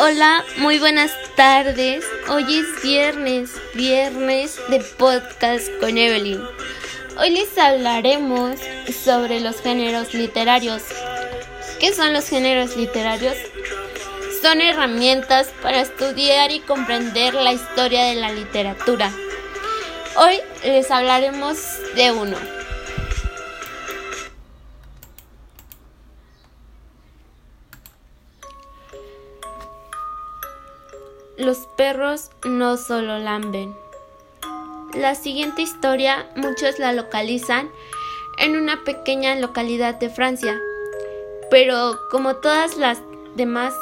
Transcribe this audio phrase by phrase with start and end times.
[0.00, 2.04] Hola, muy buenas tardes.
[2.28, 6.40] Hoy es viernes, viernes de podcast con Evelyn.
[7.18, 8.60] Hoy les hablaremos
[9.04, 10.84] sobre los géneros literarios.
[11.80, 13.34] ¿Qué son los géneros literarios?
[14.40, 19.10] Son herramientas para estudiar y comprender la historia de la literatura.
[20.14, 21.58] Hoy les hablaremos
[21.96, 22.57] de uno.
[31.38, 33.76] Los perros no solo lamben.
[34.92, 37.70] La siguiente historia muchos la localizan
[38.38, 40.58] en una pequeña localidad de Francia,
[41.48, 42.98] pero como todas las
[43.36, 43.72] demás,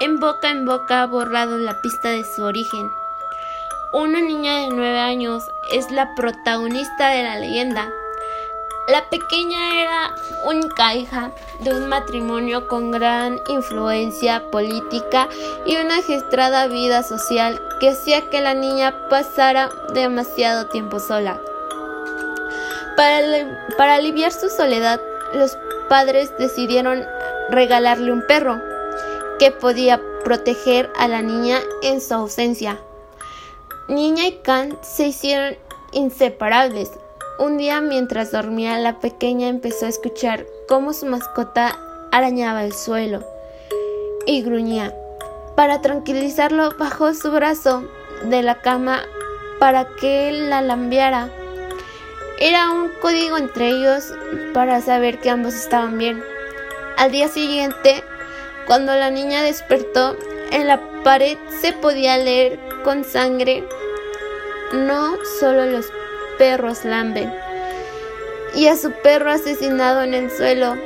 [0.00, 2.90] en boca en boca ha borrado la pista de su origen.
[3.92, 7.92] Una niña de nueve años es la protagonista de la leyenda.
[8.88, 10.14] La pequeña era
[10.44, 15.28] única hija de un matrimonio con gran influencia política
[15.66, 21.40] y una gestrada vida social que hacía que la niña pasara demasiado tiempo sola.
[22.96, 25.00] Para, para aliviar su soledad,
[25.34, 27.04] los padres decidieron
[27.50, 28.60] regalarle un perro
[29.40, 32.78] que podía proteger a la niña en su ausencia.
[33.88, 35.56] Niña y Khan se hicieron
[35.90, 36.92] inseparables
[37.38, 41.78] un día mientras dormía la pequeña empezó a escuchar cómo su mascota
[42.10, 43.24] arañaba el suelo
[44.26, 44.94] y gruñía.
[45.54, 47.84] Para tranquilizarlo bajó su brazo
[48.24, 49.02] de la cama
[49.58, 51.30] para que él la lambiara.
[52.38, 54.12] Era un código entre ellos
[54.52, 56.22] para saber que ambos estaban bien.
[56.96, 58.02] Al día siguiente,
[58.66, 60.16] cuando la niña despertó,
[60.50, 63.64] en la pared se podía leer con sangre
[64.72, 65.86] no solo los
[66.38, 67.32] perros lamben.
[68.54, 70.76] Y a su perro asesinado en el suelo.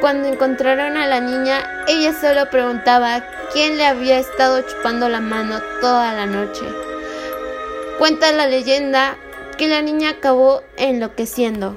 [0.00, 5.60] Cuando encontraron a la niña, ella solo preguntaba quién le había estado chupando la mano
[5.80, 6.62] toda la noche.
[7.98, 9.16] Cuenta la leyenda
[9.56, 11.76] que la niña acabó enloqueciendo.